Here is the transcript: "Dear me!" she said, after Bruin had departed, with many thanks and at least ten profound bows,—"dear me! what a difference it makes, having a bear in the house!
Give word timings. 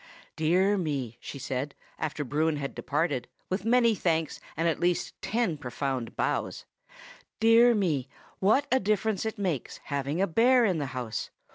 "Dear 0.35 0.79
me!" 0.79 1.19
she 1.19 1.37
said, 1.37 1.75
after 1.99 2.23
Bruin 2.23 2.57
had 2.57 2.73
departed, 2.73 3.27
with 3.49 3.63
many 3.65 3.93
thanks 3.93 4.39
and 4.57 4.67
at 4.67 4.79
least 4.79 5.13
ten 5.21 5.59
profound 5.59 6.15
bows,—"dear 6.15 7.75
me! 7.75 8.07
what 8.39 8.65
a 8.71 8.79
difference 8.79 9.27
it 9.27 9.37
makes, 9.37 9.77
having 9.83 10.19
a 10.19 10.25
bear 10.25 10.65
in 10.65 10.79
the 10.79 10.87
house! 10.97 11.29